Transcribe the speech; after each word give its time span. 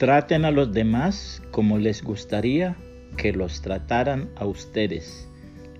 Traten 0.00 0.46
a 0.46 0.50
los 0.50 0.72
demás 0.72 1.42
como 1.50 1.76
les 1.76 2.02
gustaría 2.02 2.74
que 3.18 3.34
los 3.34 3.60
trataran 3.60 4.30
a 4.34 4.46
ustedes. 4.46 5.28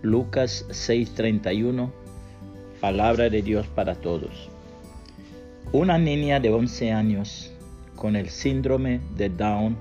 Lucas 0.03 0.67
6:31, 0.69 1.91
palabra 2.83 3.31
de 3.31 3.41
Dios 3.41 3.67
para 3.69 3.95
todos. 3.95 4.51
Una 5.73 5.97
niña 5.97 6.39
de 6.39 6.51
11 6.51 6.93
años 6.93 7.51
con 7.97 8.15
el 8.15 8.29
síndrome 8.29 9.01
de 9.17 9.31
Down 9.31 9.79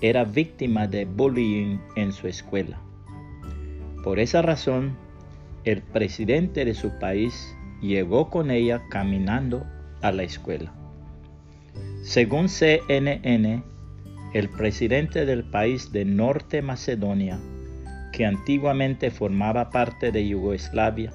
era 0.00 0.22
víctima 0.22 0.86
de 0.86 1.04
bullying 1.04 1.78
en 1.96 2.12
su 2.12 2.28
escuela. 2.28 2.78
Por 4.04 4.20
esa 4.20 4.42
razón, 4.42 4.96
el 5.64 5.82
presidente 5.82 6.64
de 6.64 6.74
su 6.74 6.96
país 7.00 7.34
llegó 7.82 8.30
con 8.30 8.52
ella 8.52 8.84
caminando 8.90 9.66
a 10.02 10.12
la 10.12 10.22
escuela. 10.22 10.72
Según 12.02 12.48
CNN, 12.48 13.62
el 14.32 14.48
presidente 14.50 15.26
del 15.26 15.44
país 15.44 15.92
de 15.92 16.04
Norte 16.04 16.62
Macedonia, 16.62 17.38
que 18.12 18.26
antiguamente 18.26 19.10
formaba 19.10 19.70
parte 19.70 20.12
de 20.12 20.28
Yugoslavia, 20.28 21.12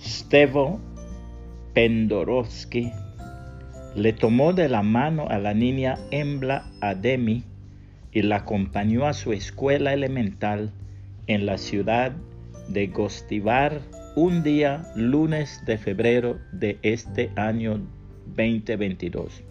Stevo 0.00 0.80
Pendorovsky, 1.74 2.92
le 3.94 4.12
tomó 4.12 4.52
de 4.52 4.68
la 4.68 4.82
mano 4.82 5.28
a 5.28 5.38
la 5.38 5.54
niña 5.54 5.98
Embla 6.10 6.70
Ademi 6.80 7.44
y 8.10 8.22
la 8.22 8.36
acompañó 8.36 9.06
a 9.06 9.12
su 9.12 9.32
escuela 9.32 9.92
elemental 9.92 10.72
en 11.26 11.46
la 11.46 11.58
ciudad 11.58 12.12
de 12.68 12.86
Gostivar 12.88 13.80
un 14.16 14.42
día 14.42 14.90
lunes 14.94 15.62
de 15.66 15.78
febrero 15.78 16.38
de 16.52 16.78
este 16.82 17.30
año 17.36 17.80
2022. 18.26 19.42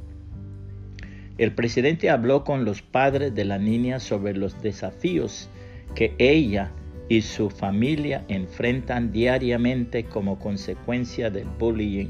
El 1.38 1.54
presidente 1.54 2.10
habló 2.10 2.44
con 2.44 2.66
los 2.66 2.82
padres 2.82 3.34
de 3.34 3.46
la 3.46 3.58
niña 3.58 4.00
sobre 4.00 4.36
los 4.36 4.62
desafíos 4.62 5.50
que 5.96 6.14
ella 6.18 6.72
y 7.10 7.22
su 7.22 7.50
familia 7.50 8.24
enfrentan 8.28 9.12
diariamente 9.12 10.06
como 10.06 10.40
consecuencia 10.40 11.30
del 11.30 11.48
bullying. 11.60 12.10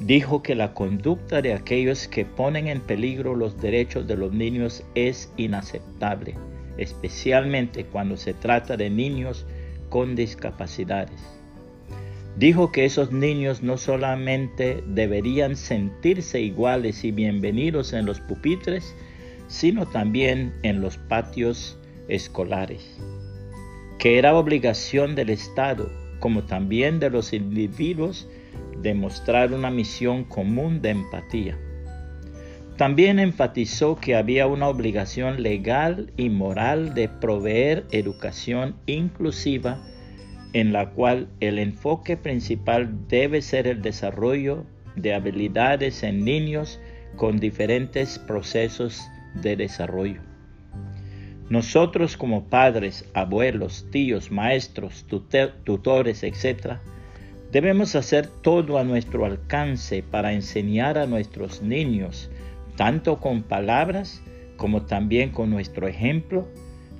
Dijo 0.00 0.42
que 0.42 0.54
la 0.54 0.72
conducta 0.72 1.42
de 1.42 1.52
aquellos 1.52 2.08
que 2.08 2.24
ponen 2.24 2.68
en 2.68 2.80
peligro 2.80 3.36
los 3.36 3.60
derechos 3.60 4.06
de 4.06 4.16
los 4.16 4.32
niños 4.32 4.82
es 4.94 5.32
inaceptable, 5.36 6.34
especialmente 6.78 7.84
cuando 7.84 8.16
se 8.16 8.32
trata 8.32 8.76
de 8.76 8.88
niños 8.88 9.46
con 9.90 10.16
discapacidades. 10.16 11.39
Dijo 12.36 12.72
que 12.72 12.84
esos 12.84 13.12
niños 13.12 13.62
no 13.62 13.76
solamente 13.76 14.82
deberían 14.86 15.56
sentirse 15.56 16.40
iguales 16.40 17.04
y 17.04 17.10
bienvenidos 17.10 17.92
en 17.92 18.06
los 18.06 18.20
pupitres, 18.20 18.94
sino 19.48 19.86
también 19.86 20.54
en 20.62 20.80
los 20.80 20.96
patios 20.96 21.76
escolares, 22.08 22.98
que 23.98 24.16
era 24.16 24.36
obligación 24.36 25.16
del 25.16 25.30
Estado, 25.30 25.90
como 26.20 26.44
también 26.44 27.00
de 27.00 27.10
los 27.10 27.32
individuos, 27.32 28.28
demostrar 28.80 29.52
una 29.52 29.70
misión 29.70 30.24
común 30.24 30.80
de 30.82 30.90
empatía. 30.90 31.58
También 32.76 33.18
enfatizó 33.18 33.96
que 33.96 34.16
había 34.16 34.46
una 34.46 34.68
obligación 34.68 35.42
legal 35.42 36.12
y 36.16 36.30
moral 36.30 36.94
de 36.94 37.08
proveer 37.08 37.84
educación 37.90 38.76
inclusiva 38.86 39.82
en 40.52 40.72
la 40.72 40.90
cual 40.90 41.28
el 41.40 41.58
enfoque 41.58 42.16
principal 42.16 43.08
debe 43.08 43.42
ser 43.42 43.66
el 43.66 43.82
desarrollo 43.82 44.64
de 44.96 45.14
habilidades 45.14 46.02
en 46.02 46.24
niños 46.24 46.80
con 47.16 47.38
diferentes 47.38 48.18
procesos 48.18 49.02
de 49.34 49.56
desarrollo. 49.56 50.20
Nosotros 51.48 52.16
como 52.16 52.44
padres, 52.44 53.04
abuelos, 53.12 53.86
tíos, 53.90 54.30
maestros, 54.30 55.04
tutores, 55.64 56.22
etc., 56.22 56.78
debemos 57.50 57.96
hacer 57.96 58.28
todo 58.28 58.78
a 58.78 58.84
nuestro 58.84 59.24
alcance 59.24 60.04
para 60.04 60.32
enseñar 60.32 60.96
a 60.96 61.06
nuestros 61.06 61.62
niños, 61.62 62.30
tanto 62.76 63.18
con 63.18 63.42
palabras 63.42 64.22
como 64.56 64.82
también 64.82 65.30
con 65.30 65.50
nuestro 65.50 65.88
ejemplo, 65.88 66.46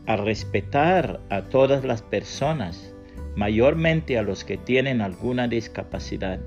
a 0.07 0.17
respetar 0.17 1.21
a 1.31 1.43
todas 1.43 1.85
las 1.85 2.03
personas, 2.03 2.90
mayormente 3.37 4.19
a 4.19 4.23
los 4.23 4.45
que 4.45 4.57
tienen 4.57 5.01
alguna 5.01 5.49
discapacidad. 5.49 6.41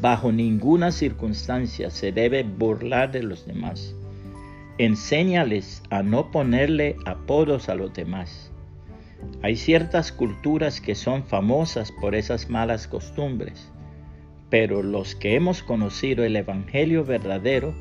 Bajo 0.00 0.30
ninguna 0.30 0.92
circunstancia 0.92 1.90
se 1.90 2.12
debe 2.12 2.44
burlar 2.44 3.10
de 3.10 3.22
los 3.22 3.46
demás. 3.46 3.94
Enséñales 4.78 5.82
a 5.90 6.02
no 6.04 6.30
ponerle 6.30 6.96
apodos 7.04 7.68
a 7.68 7.74
los 7.74 7.92
demás. 7.94 8.52
Hay 9.42 9.56
ciertas 9.56 10.12
culturas 10.12 10.80
que 10.80 10.94
son 10.94 11.24
famosas 11.24 11.90
por 11.90 12.14
esas 12.14 12.48
malas 12.48 12.86
costumbres, 12.86 13.72
pero 14.50 14.82
los 14.82 15.16
que 15.16 15.34
hemos 15.34 15.64
conocido 15.64 16.24
el 16.24 16.36
Evangelio 16.36 17.04
verdadero 17.04 17.74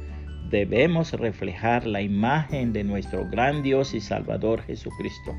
debemos 0.50 1.14
reflejar 1.14 1.86
la 1.86 2.02
imagen 2.02 2.74
de 2.74 2.84
nuestro 2.84 3.30
gran 3.30 3.62
Dios 3.62 3.94
y 3.94 4.02
Salvador 4.02 4.64
Jesucristo. 4.64 5.36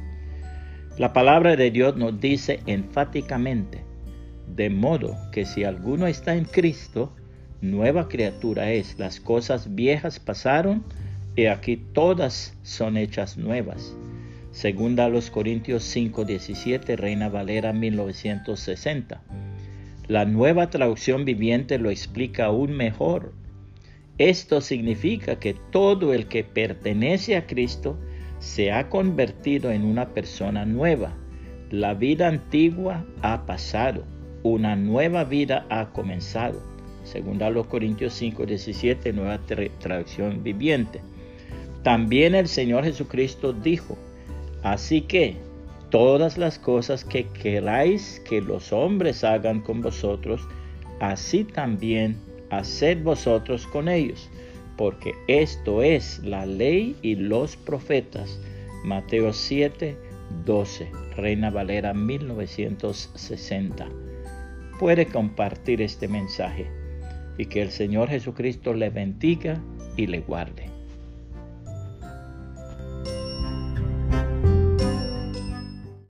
La 0.99 1.13
palabra 1.13 1.55
de 1.55 1.71
Dios 1.71 1.97
nos 1.97 2.21
dice 2.21 2.59
enfáticamente, 2.67 3.85
de 4.57 4.69
modo 4.69 5.17
que 5.31 5.47
si 5.47 5.63
alguno 5.63 6.09
está 6.09 6.35
en 6.35 6.45
Cristo, 6.45 7.15
nueva 7.61 8.09
criatura 8.09 8.73
es. 8.73 8.99
Las 8.99 9.21
cosas 9.21 9.77
viejas 9.77 10.19
pasaron 10.19 10.83
y 11.37 11.47
aquí 11.47 11.77
todas 11.77 12.59
son 12.65 12.97
hechas 12.97 13.37
nuevas. 13.37 13.95
Segunda 14.51 15.05
a 15.05 15.09
los 15.09 15.31
Corintios 15.31 15.85
5:17, 15.85 16.97
Reina 16.97 17.29
Valera 17.29 17.73
1960. 17.73 19.23
La 20.09 20.25
nueva 20.25 20.69
traducción 20.69 21.25
viviente 21.25 21.79
lo 21.79 21.91
explica 21.91 22.47
aún 22.47 22.73
mejor. 22.73 23.35
Esto 24.19 24.61
significa 24.61 25.39
que 25.39 25.55
todo 25.71 26.13
el 26.13 26.27
que 26.27 26.43
pertenece 26.43 27.37
a 27.37 27.47
Cristo 27.47 28.01
se 28.39 28.73
ha 28.73 28.89
convertido 28.89 29.71
en 29.71 29.85
una 29.85 30.09
persona 30.09 30.65
nueva. 30.65 31.13
La 31.71 31.95
vida 31.95 32.29
antigua 32.29 33.05
ha 33.23 33.45
pasado, 33.47 34.05
una 34.43 34.77
nueva 34.77 35.25
vida 35.25 35.67
ha 35.71 35.91
comenzado. 35.91 36.63
Según 37.05 37.43
a 37.43 37.51
los 37.51 37.67
Corintios 37.67 38.15
5, 38.15 38.47
17, 38.47 39.13
nueva 39.13 39.39
traducción 39.79 40.43
viviente. 40.43 41.01
También 41.83 42.35
el 42.35 42.49
Señor 42.49 42.85
Jesucristo 42.85 43.53
dijo, 43.53 43.97
así 44.63 45.01
que 45.03 45.37
todas 45.91 46.37
las 46.37 46.59
cosas 46.59 47.05
que 47.05 47.27
queráis 47.29 48.21
que 48.29 48.43
los 48.43 48.73
hombres 48.73 49.25
hagan 49.25 49.61
con 49.61 49.81
vosotros, 49.81 50.43
así 51.01 51.45
también 51.45 52.17
haced 52.51 53.03
vosotros 53.03 53.67
con 53.67 53.89
ellos 53.89 54.29
porque 54.79 55.13
esto 55.27 55.83
es 55.83 56.21
la 56.21 56.47
ley 56.47 56.97
y 57.03 57.17
los 57.17 57.57
profetas. 57.57 58.41
Mateo 58.85 59.33
7, 59.35 59.99
12, 60.47 60.91
Reina 61.17 61.51
Valera 61.51 61.93
1960. 61.93 63.89
Puede 64.79 65.07
compartir 65.07 65.83
este 65.83 66.07
mensaje 66.07 66.71
y 67.37 67.47
que 67.47 67.61
el 67.61 67.73
Señor 67.73 68.09
Jesucristo 68.09 68.73
le 68.73 68.91
bendiga 68.91 69.61
y 69.97 70.07
le 70.07 70.21
guarde. 70.21 70.78